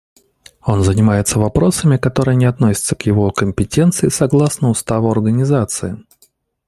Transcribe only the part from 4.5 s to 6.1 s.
Уставу Организации.